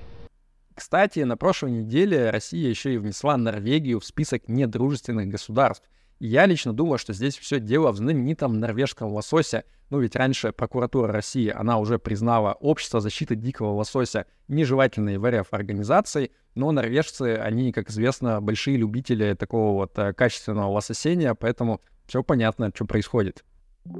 Кстати, 0.76 1.20
на 1.20 1.36
прошлой 1.36 1.72
неделе 1.72 2.30
Россия 2.30 2.70
еще 2.70 2.94
и 2.94 2.98
внесла 2.98 3.38
Норвегию 3.38 4.00
в 4.00 4.06
список 4.06 4.48
недружественных 4.48 5.28
государств. 5.28 5.86
И 6.20 6.28
я 6.28 6.46
лично 6.46 6.72
думаю, 6.72 6.98
что 6.98 7.14
здесь 7.14 7.38
все 7.38 7.60
дело 7.60 7.92
в 7.92 7.98
знаменитом 7.98 8.60
норвежском 8.60 9.12
лососе. 9.12 9.66
Ну 9.90 10.00
ведь 10.00 10.16
раньше 10.16 10.54
прокуратура 10.54 11.12
России, 11.12 11.50
она 11.50 11.80
уже 11.80 12.00
признала 12.00 12.54
общество 12.54 13.02
защиты 13.02 13.36
дикого 13.36 13.72
лосося 13.74 14.26
нежелательной 14.48 15.18
в 15.18 15.30
РФ 15.30 15.48
организацией, 15.52 16.32
но 16.56 16.72
норвежцы, 16.72 17.36
они, 17.36 17.74
как 17.74 17.90
известно, 17.90 18.40
большие 18.40 18.78
любители 18.78 19.34
такого 19.34 19.74
вот 19.74 19.98
э, 19.98 20.14
качественного 20.14 20.72
лососения, 20.72 21.34
поэтому 21.34 21.82
все 22.12 22.24
понятно, 22.24 22.72
что 22.76 22.84
происходит. 22.84 23.46
В 23.86 23.94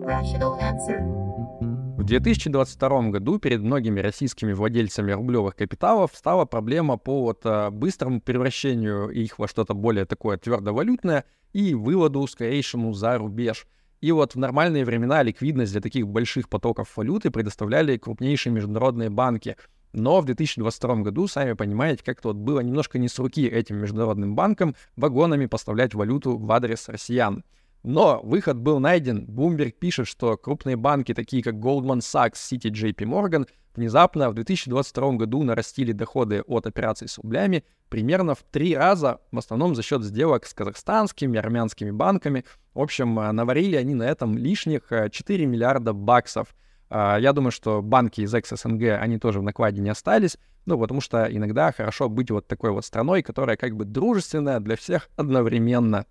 2022 2.04 3.10
году 3.10 3.40
перед 3.40 3.62
многими 3.62 4.02
российскими 4.02 4.52
владельцами 4.52 5.14
рублевых 5.14 5.56
капиталов 5.56 6.12
стала 6.14 6.44
проблема 6.44 6.98
по 6.98 7.22
вот, 7.22 7.40
а, 7.46 7.72
быстрому 7.72 8.20
превращению 8.20 9.08
их 9.12 9.40
во 9.40 9.48
что-то 9.48 9.76
более 9.76 10.04
такое 10.04 10.36
твердовалютное 10.36 11.24
и 11.54 11.74
выводу 11.74 12.28
скорейшему 12.28 12.92
за 12.92 13.18
рубеж. 13.18 13.66
И 14.02 14.12
вот 14.12 14.36
в 14.36 14.38
нормальные 14.38 14.84
времена 14.84 15.24
ликвидность 15.24 15.72
для 15.72 15.80
таких 15.80 16.06
больших 16.06 16.50
потоков 16.50 16.98
валюты 16.98 17.32
предоставляли 17.32 17.96
крупнейшие 17.96 18.52
международные 18.52 19.10
банки. 19.10 19.56
Но 19.94 20.20
в 20.20 20.26
2022 20.26 20.96
году, 20.96 21.30
сами 21.30 21.54
понимаете, 21.54 22.04
как-то 22.04 22.30
вот 22.30 22.38
было 22.38 22.60
немножко 22.60 23.00
не 23.00 23.08
с 23.08 23.18
руки 23.20 23.48
этим 23.48 23.78
международным 23.78 24.36
банкам 24.36 24.76
вагонами 24.98 25.46
поставлять 25.46 25.94
валюту 25.94 26.38
в 26.38 26.52
адрес 26.52 26.90
россиян. 26.90 27.46
Но 27.84 28.22
выход 28.24 28.58
был 28.58 28.80
найден. 28.80 29.26
Bloomberg 29.26 29.72
пишет, 29.72 30.08
что 30.08 30.38
крупные 30.38 30.76
банки, 30.76 31.14
такие 31.14 31.42
как 31.42 31.56
Goldman 31.56 32.00
Sachs, 32.00 32.34
Citi, 32.34 32.70
JP 32.72 32.96
Morgan, 33.06 33.48
внезапно 33.76 34.30
в 34.30 34.34
2022 34.36 35.12
году 35.14 35.44
нарастили 35.44 35.92
доходы 35.92 36.42
от 36.42 36.68
операций 36.68 37.08
с 37.08 37.18
рублями 37.18 37.64
примерно 37.90 38.36
в 38.36 38.44
три 38.44 38.76
раза, 38.76 39.20
в 39.32 39.38
основном 39.38 39.76
за 39.76 39.84
счет 39.84 40.04
сделок 40.04 40.46
с 40.46 40.54
казахстанскими, 40.54 41.38
армянскими 41.38 41.92
банками. 41.92 42.46
В 42.74 42.80
общем, 42.80 43.20
э, 43.20 43.32
наварили 43.32 43.76
они 43.76 43.96
на 43.96 44.04
этом 44.04 44.38
лишних 44.38 44.92
4 45.12 45.44
э, 45.44 45.48
миллиарда 45.48 45.94
баксов. 45.94 46.56
А, 46.90 47.18
я 47.18 47.34
думаю, 47.34 47.52
что 47.52 47.82
банки 47.82 48.22
из 48.22 48.34
экс-СНГ, 48.34 49.00
они 49.00 49.18
тоже 49.18 49.40
в 49.40 49.44
накладе 49.44 49.82
не 49.82 49.90
остались, 49.90 50.38
ну, 50.66 50.80
потому 50.80 51.02
что 51.02 51.26
иногда 51.26 51.72
хорошо 51.72 52.10
быть 52.10 52.32
вот 52.32 52.48
такой 52.48 52.72
вот 52.72 52.86
страной, 52.86 53.24
которая 53.24 53.58
как 53.58 53.76
бы 53.76 53.86
дружественная 53.86 54.60
для 54.60 54.76
всех 54.76 55.10
одновременно. 55.16 56.06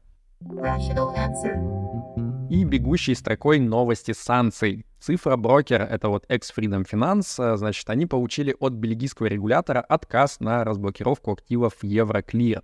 И 2.49 2.65
бегущей 2.65 3.15
строкой 3.15 3.61
новости 3.61 4.13
санкций. 4.13 4.87
Цифра 4.99 5.37
брокер, 5.37 5.83
это 5.83 6.09
вот 6.09 6.25
ex-Freedom 6.31 6.89
Finance, 6.91 7.57
значит, 7.59 7.89
они 7.91 8.07
получили 8.07 8.57
от 8.59 8.73
бельгийского 8.73 9.27
регулятора 9.27 9.81
отказ 9.81 10.41
на 10.41 10.65
разблокировку 10.65 11.33
активов 11.33 11.75
Евроклир. 11.83 12.63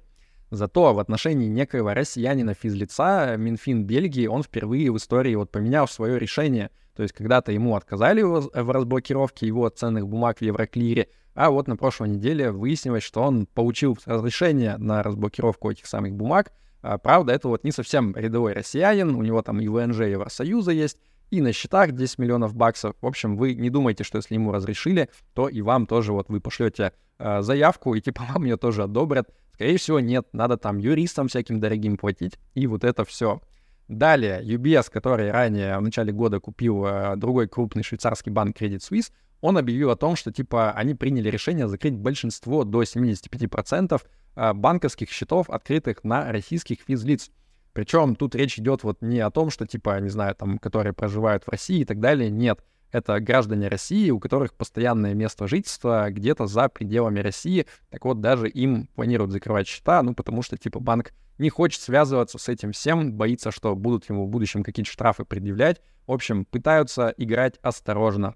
Зато 0.51 0.95
в 0.95 0.99
отношении 0.99 1.49
некоего 1.49 1.93
россиянина 1.93 2.55
физлица 2.55 3.35
Минфин 3.37 3.85
Бельгии 3.85 4.27
он 4.27 4.43
впервые 4.43 4.91
в 4.91 4.97
истории 4.97 5.35
вот 5.35 5.51
поменял 5.51 5.87
свое 5.87 6.19
решение. 6.19 6.71
То 6.95 7.03
есть 7.03 7.15
когда-то 7.15 7.53
ему 7.53 7.77
отказали 7.77 8.23
в 8.23 8.49
разблокировке 8.55 9.47
его 9.47 9.69
ценных 9.69 10.09
бумаг 10.09 10.39
в 10.39 10.43
Евроклире, 10.43 11.09
а 11.35 11.51
вот 11.51 11.69
на 11.69 11.77
прошлой 11.77 12.09
неделе 12.09 12.53
выяснилось, 12.53 13.03
что 13.03 13.23
он 13.23 13.45
получил 13.45 13.99
разрешение 14.07 14.79
на 14.79 15.03
разблокировку 15.03 15.71
этих 15.71 15.85
самых 15.85 16.15
бумаг, 16.15 16.51
а, 16.51 16.66
правда, 16.81 17.33
это 17.33 17.49
вот 17.49 17.65
не 17.65 17.73
совсем 17.73 18.15
рядовой 18.17 18.53
россиянин, 18.53 19.15
у 19.15 19.23
него 19.23 19.43
там 19.43 19.61
и 19.61 19.69
ВНЖ 19.69 20.01
Евросоюза 20.01 20.73
есть, 20.73 20.99
и 21.31 21.41
на 21.41 21.53
счетах 21.53 21.93
10 21.93 22.19
миллионов 22.19 22.55
баксов. 22.55 22.95
В 23.01 23.07
общем, 23.07 23.37
вы 23.37 23.55
не 23.55 23.71
думайте, 23.71 24.05
что 24.05 24.19
если 24.19 24.35
ему 24.35 24.53
разрешили, 24.53 25.09
то 25.35 25.49
и 25.49 25.61
вам 25.61 25.87
тоже 25.87 26.13
вот 26.13 26.29
вы 26.29 26.41
пошлете 26.41 26.93
э, 27.19 27.43
заявку, 27.43 27.95
и 27.95 28.01
типа 28.01 28.25
вам 28.33 28.45
ее 28.45 28.57
тоже 28.57 28.85
одобрят. 28.85 29.29
Скорее 29.55 29.79
всего, 29.79 30.01
нет, 30.01 30.27
надо 30.33 30.57
там 30.57 30.79
юристам 30.79 31.29
всяким 31.29 31.61
дорогим 31.61 31.97
платить, 31.97 32.39
и 32.55 32.67
вот 32.67 32.85
это 32.85 33.05
все. 33.05 33.41
Далее, 33.89 34.43
UBS, 34.43 34.91
который 34.91 35.31
ранее 35.31 35.79
в 35.79 35.83
начале 35.83 36.13
года 36.13 36.41
купил 36.41 36.85
э, 36.85 37.17
другой 37.17 37.49
крупный 37.49 37.83
швейцарский 37.83 38.33
банк 38.33 38.61
Credit 38.61 38.79
Suisse, 38.79 39.13
он 39.41 39.59
объявил 39.59 39.91
о 39.91 39.97
том, 39.97 40.17
что 40.17 40.33
типа 40.33 40.73
они 40.73 40.95
приняли 40.95 41.29
решение 41.29 41.69
закрыть 41.69 41.95
большинство 41.95 42.65
до 42.65 42.83
75% 42.83 44.03
а, 44.35 44.55
банковских 44.55 45.11
счетов, 45.11 45.51
открытых 45.51 46.05
на 46.05 46.31
российских 46.33 46.79
физлиц. 46.87 47.31
Причем 47.73 48.17
тут 48.17 48.35
речь 48.35 48.59
идет 48.59 48.85
вот 48.85 49.03
не 49.03 49.21
о 49.21 49.31
том, 49.31 49.51
что 49.51 49.67
типа, 49.67 50.01
не 50.01 50.09
знаю, 50.09 50.35
там, 50.35 50.59
которые 50.59 50.93
проживают 50.93 51.45
в 51.45 51.51
России 51.51 51.81
и 51.81 51.85
так 51.85 52.01
далее. 52.01 52.31
Нет, 52.31 52.61
это 52.91 53.21
граждане 53.21 53.69
России, 53.69 54.11
у 54.11 54.19
которых 54.19 54.55
постоянное 54.55 55.13
место 55.13 55.47
жительства 55.47 56.11
где-то 56.11 56.47
за 56.47 56.69
пределами 56.69 57.21
России. 57.21 57.67
Так 57.91 58.05
вот, 58.05 58.21
даже 58.21 58.49
им 58.49 58.89
планируют 58.95 59.33
закрывать 59.33 59.67
счета, 59.67 60.03
ну, 60.03 60.15
потому 60.15 60.43
что, 60.43 60.57
типа, 60.57 60.81
банк 60.81 61.13
не 61.39 61.51
хочет 61.51 61.83
связываться 61.83 62.39
с 62.39 62.49
этим 62.49 62.73
всем, 62.73 63.13
боится, 63.13 63.51
что 63.51 63.75
будут 63.75 64.09
ему 64.09 64.25
в 64.27 64.31
будущем 64.31 64.63
какие-то 64.63 64.91
штрафы 64.91 65.25
предъявлять. 65.25 65.83
В 66.07 66.13
общем, 66.13 66.45
пытаются 66.45 67.13
играть 67.19 67.57
осторожно. 67.61 68.35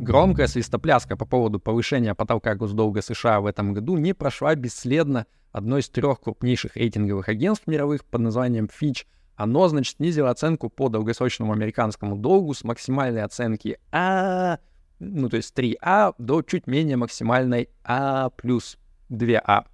Громкая 0.00 0.46
свистопляска 0.46 1.16
по 1.16 1.26
поводу 1.26 1.60
повышения 1.60 2.14
потолка 2.14 2.54
госдолга 2.54 3.02
США 3.02 3.40
в 3.40 3.46
этом 3.46 3.74
году 3.74 3.96
не 3.98 4.14
прошла 4.14 4.54
бесследно. 4.54 5.26
Одно 5.52 5.78
из 5.78 5.88
трех 5.90 6.20
крупнейших 6.20 6.76
рейтинговых 6.76 7.28
агентств 7.28 7.66
мировых 7.66 8.04
под 8.04 8.22
названием 8.22 8.66
Fitch, 8.66 9.04
оно, 9.36 9.68
значит, 9.68 9.96
снизило 9.96 10.30
оценку 10.30 10.70
по 10.70 10.88
долгосрочному 10.88 11.52
американскому 11.52 12.16
долгу 12.16 12.54
с 12.54 12.64
максимальной 12.64 13.22
оценки 13.22 13.78
А, 13.90 14.58
ну, 14.98 15.28
то 15.28 15.36
есть 15.36 15.56
3А, 15.56 16.14
до 16.18 16.42
чуть 16.42 16.66
менее 16.66 16.96
максимальной 16.96 17.68
А 17.84 18.30
плюс 18.30 18.78
2А. 19.10 19.66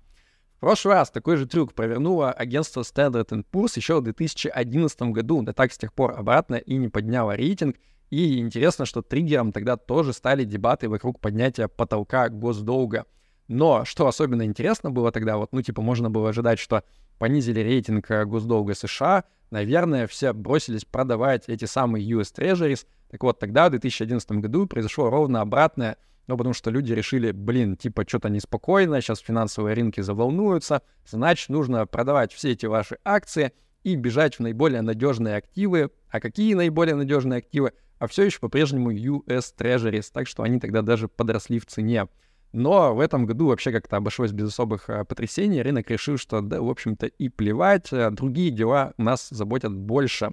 В 0.57 0.61
прошлый 0.61 0.95
раз 0.95 1.11
такой 1.11 1.37
же 1.37 1.47
трюк 1.47 1.73
провернуло 1.73 2.33
агентство 2.33 2.81
Standard 2.81 3.45
Poor's 3.53 3.75
еще 3.77 4.01
в 4.01 4.03
2011 4.03 5.03
году, 5.03 5.43
да 5.43 5.53
так 5.53 5.73
с 5.73 5.79
тех 5.79 5.93
пор 5.93 6.19
обратно 6.19 6.57
и 6.57 6.77
не 6.77 6.89
подняло 6.89 7.37
рейтинг, 7.37 7.77
и 8.11 8.39
интересно, 8.39 8.87
что 8.87 9.03
триггером 9.03 9.53
тогда 9.53 9.77
тоже 9.77 10.13
стали 10.13 10.45
дебаты 10.45 10.89
вокруг 10.89 11.21
поднятия 11.21 11.69
потолка 11.69 12.29
госдолга. 12.29 13.05
Но 13.49 13.85
что 13.85 14.07
особенно 14.07 14.43
интересно 14.43 14.91
было 14.91 15.11
тогда, 15.11 15.39
вот, 15.39 15.53
ну, 15.53 15.63
типа, 15.63 15.83
можно 15.83 16.11
было 16.11 16.31
ожидать, 16.31 16.59
что 16.59 16.85
понизили 17.19 17.61
рейтинг 17.61 18.11
э, 18.11 18.25
госдолга 18.25 18.75
США, 18.75 19.25
наверное, 19.51 20.07
все 20.07 20.33
бросились 20.33 20.85
продавать 20.85 21.49
эти 21.49 21.65
самые 21.65 22.09
US 22.11 22.35
Treasuries. 22.35 22.87
Так 23.11 23.23
вот, 23.23 23.39
тогда, 23.39 23.69
в 23.69 23.71
2011 23.71 24.31
году, 24.33 24.67
произошло 24.67 25.09
ровно 25.09 25.41
обратное, 25.41 25.97
ну, 26.27 26.37
потому 26.37 26.53
что 26.53 26.71
люди 26.71 26.93
решили, 26.93 27.33
блин, 27.33 27.77
типа, 27.77 28.05
что-то 28.07 28.29
неспокойно, 28.29 29.01
сейчас 29.01 29.21
финансовые 29.21 29.75
рынки 29.75 30.03
заволнуются, 30.03 30.83
значит, 31.07 31.49
нужно 31.49 31.87
продавать 31.87 32.33
все 32.35 32.53
эти 32.53 32.67
ваши 32.67 32.99
акции 33.03 33.53
и 33.83 33.97
бежать 33.97 34.37
в 34.37 34.41
наиболее 34.41 34.83
надежные 34.83 35.37
активы. 35.37 35.91
А 36.11 36.21
какие 36.21 36.53
наиболее 36.53 36.95
надежные 36.95 37.39
активы? 37.39 37.73
А 37.99 38.07
все 38.07 38.25
еще 38.25 38.39
по-прежнему 38.41 38.93
US 38.93 39.55
Treasuries, 39.57 40.11
так 40.13 40.27
что 40.27 40.43
они 40.43 40.61
тогда 40.61 40.83
даже 40.83 41.09
подросли 41.09 41.59
в 41.59 41.67
цене. 41.67 42.09
Но 42.53 42.95
в 42.95 43.01
этом 43.01 43.27
году 43.27 43.49
вообще 43.49 43.73
как-то 43.73 43.97
обошлось 43.97 44.33
без 44.33 44.49
особых 44.49 44.89
а, 44.89 45.05
потрясений. 45.05 45.61
Рынок 45.61 45.91
решил, 45.91 46.17
что 46.17 46.41
да, 46.41 46.63
в 46.63 46.69
общем-то 46.69 47.07
и 47.07 47.29
плевать, 47.29 47.93
а, 47.93 48.11
другие 48.11 48.51
дела 48.51 48.95
нас 48.97 49.29
заботят 49.29 49.75
больше. 49.75 50.33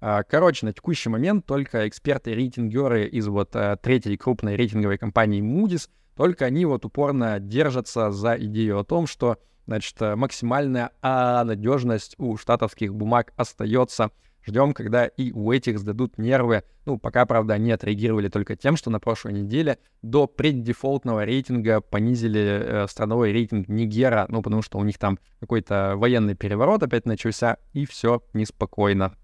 А, 0.00 0.22
короче, 0.22 0.64
на 0.64 0.72
текущий 0.72 1.10
момент 1.10 1.44
только 1.44 1.86
эксперты-рейтингеры 1.86 3.06
из 3.06 3.28
вот 3.28 3.54
а, 3.54 3.76
третьей 3.76 4.16
крупной 4.16 4.56
рейтинговой 4.56 4.96
компании 4.96 5.42
Moody's, 5.42 5.90
только 6.16 6.46
они 6.46 6.64
вот 6.64 6.86
упорно 6.86 7.38
держатся 7.38 8.10
за 8.10 8.36
идею 8.36 8.78
о 8.78 8.84
том, 8.84 9.06
что 9.06 9.36
значит, 9.66 9.96
максимальная 10.00 10.90
а, 11.02 11.44
надежность 11.44 12.14
у 12.18 12.38
штатовских 12.38 12.94
бумаг 12.94 13.32
остается 13.36 14.10
Ждем, 14.44 14.72
когда 14.72 15.06
и 15.06 15.32
у 15.32 15.52
этих 15.52 15.78
сдадут 15.78 16.16
нервы. 16.18 16.62
Ну, 16.86 16.98
пока, 16.98 17.26
правда, 17.26 17.54
они 17.54 17.70
отреагировали 17.72 18.28
только 18.28 18.56
тем, 18.56 18.76
что 18.76 18.90
на 18.90 18.98
прошлой 18.98 19.34
неделе 19.34 19.78
до 20.02 20.26
преддефолтного 20.26 21.24
рейтинга 21.24 21.80
понизили 21.80 22.40
э, 22.40 22.86
страновой 22.88 23.32
рейтинг 23.32 23.68
Нигера, 23.68 24.26
ну, 24.28 24.42
потому 24.42 24.62
что 24.62 24.78
у 24.78 24.84
них 24.84 24.98
там 24.98 25.18
какой-то 25.40 25.94
военный 25.96 26.34
переворот 26.34 26.82
опять 26.82 27.04
начался, 27.04 27.58
и 27.72 27.84
все 27.84 28.22
неспокойно. 28.32 29.14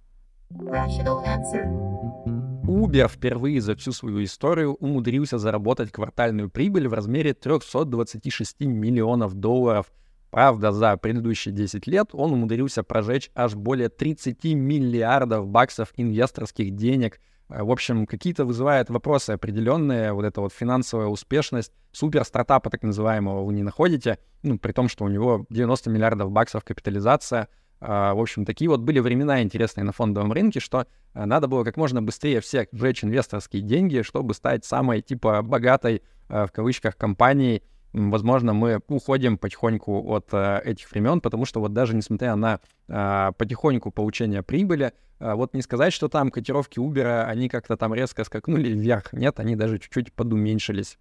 Uber 2.66 3.08
впервые 3.08 3.60
за 3.60 3.74
всю 3.76 3.92
свою 3.92 4.22
историю 4.22 4.74
умудрился 4.74 5.38
заработать 5.38 5.92
квартальную 5.92 6.50
прибыль 6.50 6.88
в 6.88 6.92
размере 6.92 7.32
326 7.32 8.60
миллионов 8.60 9.34
долларов— 9.34 9.86
Правда, 10.36 10.70
за 10.70 10.98
предыдущие 10.98 11.54
10 11.54 11.86
лет 11.86 12.10
он 12.12 12.34
умудрился 12.34 12.82
прожечь 12.82 13.30
аж 13.34 13.54
более 13.54 13.88
30 13.88 14.44
миллиардов 14.52 15.46
баксов 15.48 15.94
инвесторских 15.96 16.76
денег. 16.76 17.22
Э, 17.48 17.62
в 17.62 17.70
общем, 17.70 18.04
какие-то 18.04 18.44
вызывают 18.44 18.90
вопросы 18.90 19.30
определенные, 19.30 20.12
вот 20.12 20.26
эта 20.26 20.42
вот 20.42 20.52
финансовая 20.52 21.06
успешность 21.06 21.72
супер 21.90 22.22
стартапа 22.22 22.68
так 22.68 22.82
называемого 22.82 23.46
вы 23.46 23.54
не 23.54 23.62
находите, 23.62 24.18
ну, 24.42 24.58
при 24.58 24.72
том, 24.72 24.90
что 24.90 25.06
у 25.06 25.08
него 25.08 25.46
90 25.48 25.88
миллиардов 25.88 26.30
баксов 26.30 26.64
капитализация, 26.64 27.48
А, 27.80 28.12
в 28.12 28.20
общем, 28.20 28.44
такие 28.44 28.68
вот 28.68 28.80
были 28.80 28.98
времена 28.98 29.42
интересные 29.42 29.84
на 29.84 29.92
фондовом 29.92 30.32
рынке, 30.32 30.60
что 30.60 30.86
а, 31.14 31.24
надо 31.24 31.48
было 31.48 31.64
как 31.64 31.78
можно 31.78 32.02
быстрее 32.02 32.42
всех 32.42 32.68
сжечь 32.72 33.04
инвесторские 33.04 33.62
деньги, 33.62 34.02
чтобы 34.02 34.34
стать 34.34 34.66
самой, 34.66 35.00
типа, 35.00 35.40
богатой, 35.40 36.02
в 36.28 36.48
кавычках, 36.52 36.98
компанией. 36.98 37.62
Возможно, 37.98 38.52
мы 38.52 38.82
уходим 38.88 39.38
потихоньку 39.38 40.12
от 40.12 40.34
этих 40.34 40.90
времен, 40.90 41.22
потому 41.22 41.46
что 41.46 41.60
вот 41.60 41.72
даже 41.72 41.96
несмотря 41.96 42.36
на 42.36 42.60
потихоньку 43.32 43.90
получение 43.90 44.42
прибыли, 44.42 44.92
вот 45.18 45.54
не 45.54 45.62
сказать, 45.62 45.94
что 45.94 46.08
там 46.08 46.30
котировки 46.30 46.78
Uber, 46.78 47.24
они 47.24 47.48
как-то 47.48 47.78
там 47.78 47.94
резко 47.94 48.24
скакнули 48.24 48.68
вверх. 48.68 49.14
Нет, 49.14 49.40
они 49.40 49.56
даже 49.56 49.78
чуть-чуть 49.78 50.12
подуменьшились. 50.12 50.98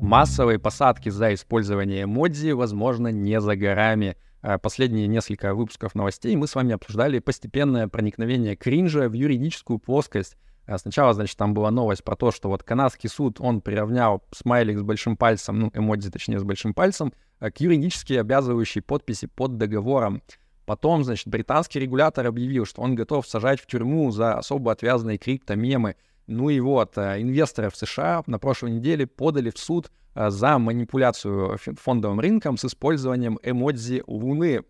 Массовые 0.00 0.58
посадки 0.58 1.08
за 1.08 1.34
использование 1.34 2.02
эмодзи, 2.02 2.50
возможно, 2.50 3.08
не 3.08 3.40
за 3.40 3.54
горами. 3.54 4.16
Последние 4.60 5.06
несколько 5.06 5.54
выпусков 5.54 5.94
новостей 5.94 6.34
мы 6.34 6.48
с 6.48 6.56
вами 6.56 6.74
обсуждали 6.74 7.20
постепенное 7.20 7.86
проникновение 7.86 8.56
кринжа 8.56 9.08
в 9.08 9.12
юридическую 9.12 9.78
плоскость. 9.78 10.36
А 10.66 10.78
сначала, 10.78 11.12
значит, 11.12 11.36
там 11.36 11.54
была 11.54 11.70
новость 11.70 12.04
про 12.04 12.14
то, 12.16 12.30
что 12.30 12.48
вот 12.48 12.62
канадский 12.62 13.08
суд, 13.08 13.40
он 13.40 13.60
приравнял 13.60 14.22
смайлик 14.30 14.78
с 14.78 14.82
большим 14.82 15.16
пальцем, 15.16 15.58
ну, 15.58 15.70
эмодзи, 15.74 16.10
точнее, 16.10 16.38
с 16.38 16.44
большим 16.44 16.72
пальцем, 16.72 17.12
а, 17.40 17.50
к 17.50 17.60
юридически 17.60 18.12
обязывающей 18.14 18.80
подписи 18.80 19.26
под 19.26 19.56
договором. 19.56 20.22
Потом, 20.64 21.02
значит, 21.02 21.26
британский 21.26 21.80
регулятор 21.80 22.26
объявил, 22.26 22.64
что 22.64 22.82
он 22.82 22.94
готов 22.94 23.26
сажать 23.26 23.60
в 23.60 23.66
тюрьму 23.66 24.10
за 24.12 24.34
особо 24.38 24.70
отвязанные 24.70 25.18
криптомемы. 25.18 25.96
Ну 26.28 26.50
и 26.50 26.60
вот, 26.60 26.96
э, 26.96 27.20
инвесторы 27.20 27.68
в 27.68 27.76
США 27.76 28.22
на 28.26 28.38
прошлой 28.38 28.70
неделе 28.70 29.08
подали 29.08 29.50
в 29.50 29.58
суд 29.58 29.90
э, 30.14 30.30
за 30.30 30.58
манипуляцию 30.58 31.58
фондовым 31.58 32.20
рынком 32.20 32.56
с 32.56 32.64
использованием 32.64 33.40
эмодзи 33.42 34.04
Луны. 34.06 34.62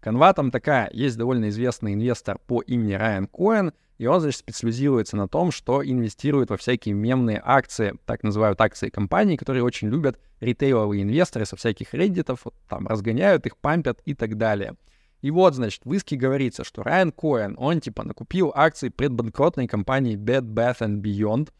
Канва 0.00 0.32
там 0.32 0.50
такая. 0.50 0.90
Есть 0.92 1.16
довольно 1.16 1.48
известный 1.50 1.94
инвестор 1.94 2.38
по 2.46 2.60
имени 2.62 2.94
Райан 2.94 3.28
Коэн, 3.28 3.72
и 3.98 4.06
он, 4.06 4.20
значит, 4.20 4.38
специализируется 4.38 5.16
на 5.16 5.28
том, 5.28 5.50
что 5.50 5.84
инвестирует 5.84 6.50
во 6.50 6.56
всякие 6.56 6.94
мемные 6.94 7.42
акции, 7.44 7.94
так 8.06 8.22
называют 8.22 8.60
акции 8.60 8.88
компаний, 8.88 9.36
которые 9.36 9.64
очень 9.64 9.88
любят 9.88 10.18
ритейловые 10.40 11.02
инвесторы 11.02 11.44
со 11.44 11.56
всяких 11.56 11.92
реддитов, 11.94 12.44
вот, 12.44 12.54
там 12.68 12.86
разгоняют 12.86 13.44
их, 13.46 13.56
пампят 13.56 14.00
и 14.04 14.14
так 14.14 14.36
далее. 14.36 14.76
И 15.20 15.32
вот, 15.32 15.54
значит, 15.54 15.82
в 15.84 15.92
иске 15.92 16.16
говорится, 16.16 16.62
что 16.62 16.84
Райан 16.84 17.10
Коэн, 17.10 17.56
он 17.58 17.80
типа 17.80 18.04
накупил 18.04 18.52
акции 18.54 18.88
предбанкротной 18.88 19.66
компании 19.66 20.16
Bed 20.16 20.42
Bath 20.42 20.78
and 20.78 21.02
Beyond, 21.02 21.50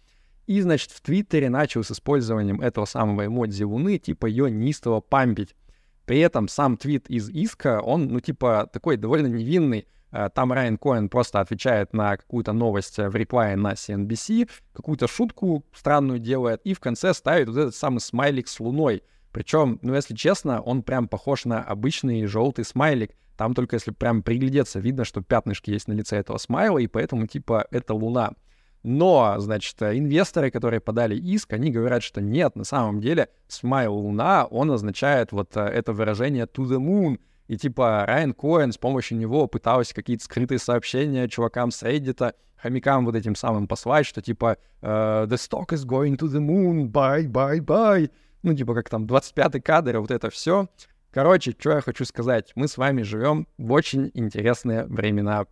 и, 0.47 0.61
значит, 0.62 0.92
в 0.92 1.02
Твиттере 1.02 1.50
начал 1.50 1.85
с 1.85 1.90
использованием 1.90 2.62
этого 2.62 2.87
самого 2.87 3.26
эмодзи 3.26 3.64
Луны, 3.64 3.99
типа 3.99 4.26
ее 4.26 4.50
неистово 4.50 5.00
пампить. 5.00 5.54
При 6.07 6.21
этом 6.21 6.49
сам 6.49 6.78
твит 6.78 7.11
из 7.11 7.28
иска, 7.28 7.83
он, 7.83 8.09
ну, 8.09 8.21
типа, 8.21 8.71
такой 8.73 8.97
довольно 8.97 9.26
невинный. 9.26 9.87
Э, 10.11 10.29
там 10.35 10.53
Райан 10.53 10.79
Коэн 10.79 11.09
просто 11.09 11.41
отвечает 11.41 11.93
на 11.93 12.17
какую-то 12.17 12.53
новость 12.53 12.99
в 12.99 13.15
реплае 13.15 13.57
на 13.57 13.73
CNBC, 13.73 14.49
какую-то 14.73 15.07
шутку 15.09 15.65
странную 15.75 16.19
делает, 16.19 16.61
и 16.65 16.75
в 16.75 16.81
конце 16.81 17.15
ставит 17.15 17.49
вот 17.49 17.57
этот 17.57 17.75
самый 17.75 18.00
смайлик 18.00 18.49
с 18.49 18.61
луной. 18.61 19.03
Причем, 19.33 19.79
ну, 19.83 19.95
если 19.95 20.15
честно, 20.15 20.61
он 20.61 20.83
прям 20.83 21.07
похож 21.07 21.45
на 21.45 21.62
обычный 21.62 22.25
желтый 22.27 22.65
смайлик, 22.65 23.12
там 23.37 23.55
только 23.55 23.77
если 23.77 23.93
прям 23.93 24.23
приглядеться, 24.23 24.81
видно, 24.81 25.05
что 25.05 25.23
пятнышки 25.23 25.71
есть 25.71 25.87
на 25.87 25.93
лице 25.93 26.17
этого 26.17 26.38
смайла, 26.38 26.79
и 26.79 26.88
поэтому 26.88 27.27
типа 27.27 27.69
это 27.71 27.95
луна. 27.95 28.33
Но, 28.83 29.37
значит, 29.38 29.81
инвесторы, 29.83 30.50
которые 30.50 30.81
подали 30.81 31.17
иск, 31.17 31.53
они 31.53 31.71
говорят, 31.71 32.03
что 32.03 32.21
нет, 32.21 32.57
на 32.57 32.65
самом 32.65 33.00
деле 33.00 33.29
смайл 33.47 33.95
луна, 33.95 34.45
он 34.47 34.71
означает 34.71 35.33
вот 35.33 35.57
э, 35.57 35.61
это 35.61 35.93
выражение 35.93 36.47
to 36.47 36.65
the 36.65 36.79
moon. 36.79 37.21
И 37.49 37.57
типа 37.57 38.05
Райан 38.07 38.35
Коэн 38.35 38.73
с 38.73 38.78
помощью 38.78 39.19
него 39.19 39.47
пытался 39.47 39.95
какие-то 39.95 40.25
скрытые 40.25 40.59
сообщения 40.59 41.28
чувакам 41.28 41.71
с 41.71 41.83
Reddit, 41.83 42.35
хомякам 42.57 43.05
вот 43.05 43.14
этим 43.14 43.35
самым 43.35 43.67
послать, 43.67 44.07
что 44.07 44.21
типа 44.21 44.59
uh, 44.83 45.26
the 45.26 45.37
stock 45.37 45.69
is 45.69 45.85
going 45.87 46.17
to 46.17 46.28
the 46.28 46.40
moon, 46.40 46.90
bye, 46.90 47.26
bye, 47.26 47.61
bye. 47.61 48.11
Ну, 48.43 48.55
типа 48.55 48.75
как 48.75 48.88
там 48.88 49.07
25-й 49.07 49.61
кадр, 49.61 49.99
вот 49.99 50.11
это 50.11 50.31
все. 50.31 50.69
Короче, 51.11 51.55
что 51.59 51.70
я 51.73 51.81
хочу 51.81 52.05
сказать. 52.05 52.53
Мы 52.55 52.68
с 52.68 52.77
вами 52.77 53.03
живем 53.03 53.49
в 53.57 53.73
очень 53.73 54.11
интересные 54.14 54.85
времена. 54.85 55.46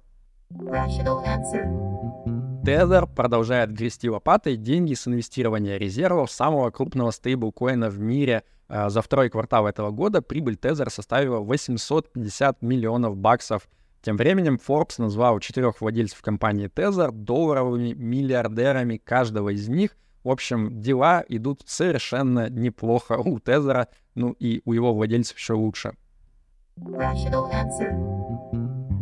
Tether 2.64 3.08
продолжает 3.12 3.72
грести 3.72 4.10
лопатой 4.10 4.56
деньги 4.56 4.94
с 4.94 5.06
инвестирования 5.08 5.78
резервов 5.78 6.30
самого 6.30 6.70
крупного 6.70 7.10
стейблкоина 7.10 7.88
в 7.88 7.98
мире. 8.00 8.42
А, 8.68 8.90
за 8.90 9.02
второй 9.02 9.30
квартал 9.30 9.66
этого 9.66 9.90
года 9.90 10.22
прибыль 10.22 10.54
Tether 10.54 10.90
составила 10.90 11.40
850 11.40 12.62
миллионов 12.62 13.16
баксов. 13.16 13.68
Тем 14.02 14.16
временем 14.16 14.58
Forbes 14.64 14.94
назвал 14.98 15.40
четырех 15.40 15.80
владельцев 15.80 16.20
компании 16.22 16.68
Tether 16.68 17.10
долларовыми 17.10 17.92
миллиардерами 17.92 18.98
каждого 18.98 19.50
из 19.50 19.68
них. 19.68 19.96
В 20.22 20.30
общем, 20.30 20.80
дела 20.80 21.24
идут 21.28 21.62
совершенно 21.66 22.50
неплохо 22.50 23.12
у 23.12 23.38
Тезера, 23.38 23.88
ну 24.14 24.32
и 24.32 24.60
у 24.64 24.72
его 24.72 24.92
владельцев 24.92 25.38
еще 25.38 25.54
лучше. 25.54 25.92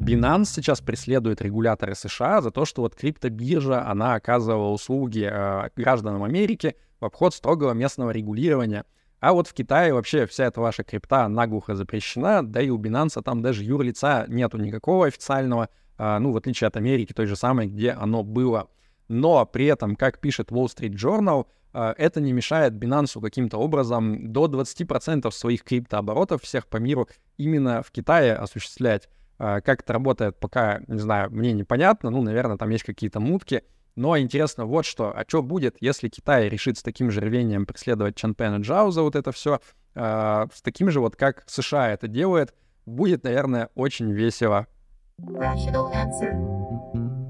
Binance 0.05 0.45
сейчас 0.45 0.83
преследует 0.83 1.41
регуляторы 1.41 1.95
США 1.95 2.43
за 2.43 2.51
то, 2.51 2.67
что 2.67 2.83
вот 2.83 2.95
криптобиржа, 2.95 3.89
она 3.89 4.15
оказывала 4.15 4.71
услуги 4.71 5.27
э, 5.31 5.71
гражданам 5.75 6.23
Америки 6.25 6.77
в 7.01 7.07
обход 7.07 7.35
строгого 7.35 7.73
местного 7.73 8.11
регулирования. 8.11 8.85
А 9.25 9.33
вот 9.33 9.49
в 9.49 9.55
Китае 9.55 9.95
вообще 9.95 10.27
вся 10.27 10.45
эта 10.45 10.61
ваша 10.61 10.85
крипта 10.85 11.29
наглухо 11.29 11.75
запрещена, 11.75 12.47
да 12.47 12.61
и 12.61 12.69
у 12.69 12.79
Binance 12.79 13.23
там 13.23 13.41
даже 13.41 13.65
юрлица 13.65 14.27
нету 14.29 14.59
никакого 14.59 15.07
официального, 15.07 15.71
э, 15.97 16.19
ну, 16.19 16.31
в 16.31 16.37
отличие 16.37 16.69
от 16.69 16.77
Америки 16.77 17.15
той 17.15 17.25
же 17.25 17.35
самой, 17.35 17.69
где 17.69 17.93
оно 17.93 18.23
было. 18.23 18.69
Но 19.09 19.47
при 19.47 19.65
этом, 19.65 19.97
как 19.97 20.21
пишет 20.21 20.51
Wall 20.51 20.67
Street 20.67 20.93
Journal, 20.97 21.47
а, 21.73 21.95
это 21.97 22.21
не 22.21 22.35
мешает 22.35 22.75
Binance 22.75 23.19
каким-то 23.19 23.57
образом 23.57 24.31
до 24.31 24.47
20% 24.47 25.31
своих 25.35 25.65
криптооборотов 25.65 26.43
всех 26.43 26.67
по 26.67 26.77
миру 26.77 27.09
именно 27.39 27.83
в 27.83 27.91
Китае 27.93 28.35
осуществлять. 28.35 29.09
А, 29.39 29.63
как 29.63 29.85
это 29.85 29.95
работает, 29.95 30.39
пока, 30.39 30.83
не 30.87 30.99
знаю, 30.99 31.31
мне 31.31 31.55
непонятно. 31.55 32.11
Ну, 32.11 32.21
наверное, 32.21 32.59
там 32.59 32.69
есть 32.69 32.85
какие-то 32.85 33.21
мутки. 33.21 33.65
Но 33.97 34.19
интересно 34.19 34.67
вот 34.67 34.85
что. 34.85 35.13
А 35.15 35.25
что 35.27 35.43
будет, 35.43 35.77
если 35.81 36.09
Китай 36.09 36.49
решит 36.49 36.79
с 36.79 36.83
таким 36.83 37.11
же 37.11 37.21
рвением 37.21 37.65
преследовать 37.65 38.17
Чанпена 38.17 38.63
Джао 38.63 38.91
за 38.91 39.03
вот 39.03 39.15
это 39.15 39.31
все, 39.31 39.61
э, 39.95 40.47
с 40.53 40.63
таким 40.63 40.91
же 40.91 41.01
вот, 41.01 41.15
как 41.17 41.45
США 41.47 41.93
это 41.93 42.09
делает, 42.09 42.55
будет, 42.87 43.25
наверное, 43.25 43.71
очень 43.75 44.11
весело. 44.11 44.67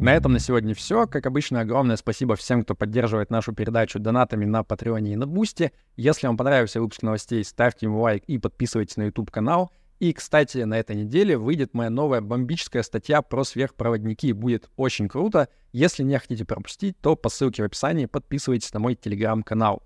На 0.00 0.14
этом 0.14 0.33
на 0.33 0.38
сегодня 0.38 0.74
все. 0.74 1.07
Как 1.07 1.27
обычно, 1.27 1.61
огромное 1.61 1.96
спасибо 1.96 2.37
всем, 2.37 2.62
кто 2.62 2.74
поддерживает 2.74 3.31
нашу 3.31 3.55
передачу 3.55 3.98
донатами 3.98 4.44
на 4.44 4.62
Патреоне 4.62 5.12
и 5.12 5.16
на 5.16 5.27
Бусти. 5.27 5.72
Если 5.96 6.27
вам 6.27 6.37
понравился 6.37 6.81
выпуск 6.81 7.03
новостей, 7.03 7.44
ставьте 7.44 7.87
ему 7.87 8.00
лайк 8.00 8.24
и 8.27 8.38
подписывайтесь 8.38 8.96
на 8.96 9.05
YouTube-канал. 9.05 9.70
И, 10.04 10.12
кстати, 10.12 10.58
на 10.58 10.78
этой 10.78 10.96
неделе 10.96 11.38
выйдет 11.38 11.72
моя 11.72 11.88
новая 11.88 12.20
бомбическая 12.20 12.82
статья 12.82 13.22
про 13.22 13.42
сверхпроводники. 13.42 14.32
Будет 14.32 14.68
очень 14.76 15.08
круто. 15.08 15.48
Если 15.72 16.02
не 16.02 16.18
хотите 16.18 16.44
пропустить, 16.44 17.00
то 17.00 17.16
по 17.16 17.30
ссылке 17.30 17.62
в 17.62 17.64
описании 17.64 18.04
подписывайтесь 18.04 18.70
на 18.74 18.80
мой 18.80 18.96
телеграм-канал. 18.96 19.82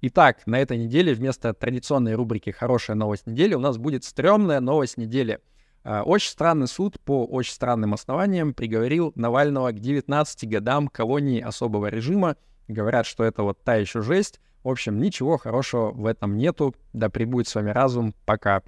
Итак, 0.00 0.44
на 0.44 0.58
этой 0.58 0.76
неделе 0.76 1.14
вместо 1.14 1.54
традиционной 1.54 2.16
рубрики 2.16 2.50
«Хорошая 2.50 2.96
новость 2.96 3.28
недели» 3.28 3.54
у 3.54 3.60
нас 3.60 3.78
будет 3.78 4.02
стрёмная 4.02 4.58
новость 4.58 4.96
недели— 4.96 5.38
а, 5.84 6.02
очень 6.02 6.30
странный 6.30 6.66
суд 6.66 6.98
по 6.98 7.24
очень 7.24 7.54
странным 7.54 7.94
основаниям 7.94 8.54
приговорил 8.54 9.12
Навального 9.14 9.70
к 9.70 9.78
19 9.78 10.48
годам 10.48 10.88
колонии 10.88 11.40
особого 11.40 11.86
режима. 11.86 12.36
Говорят, 12.66 13.06
что 13.06 13.22
это 13.22 13.44
вот 13.44 13.62
та 13.62 13.76
еще 13.76 14.02
жесть. 14.02 14.40
В 14.64 14.68
общем, 14.68 14.98
ничего 14.98 15.38
хорошего 15.38 15.92
в 15.92 16.06
этом 16.06 16.36
нету. 16.36 16.74
Да 16.92 17.08
пребудет 17.08 17.46
с 17.46 17.54
вами 17.54 17.70
разум. 17.70 18.16
Пока. 18.26 18.62